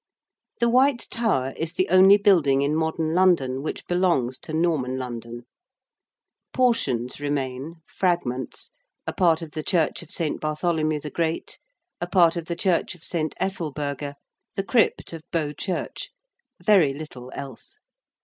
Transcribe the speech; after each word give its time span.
The 0.59 0.67
White 0.67 1.05
Tower 1.11 1.53
is 1.55 1.73
the 1.73 1.87
only 1.89 2.17
building 2.17 2.63
in 2.63 2.75
modern 2.75 3.13
London 3.13 3.61
which 3.61 3.85
belongs 3.85 4.39
to 4.39 4.51
Norman 4.51 4.97
London. 4.97 5.45
Portions 6.53 7.19
remain 7.21 7.83
fragments 7.85 8.71
a 9.05 9.13
part 9.13 9.43
of 9.43 9.51
the 9.51 9.61
church 9.61 10.01
of 10.01 10.09
St. 10.09 10.41
Bartholomew 10.41 10.99
the 11.01 11.11
Great, 11.11 11.59
a 11.99 12.07
part 12.07 12.35
of 12.35 12.45
the 12.47 12.55
church 12.55 12.95
of 12.95 13.03
St. 13.03 13.35
Ethelburga, 13.39 14.15
the 14.55 14.63
crypt 14.63 15.13
of 15.13 15.21
Bow 15.31 15.53
Church: 15.53 16.09
very 16.59 16.95
little 16.95 17.31
else. 17.35 17.77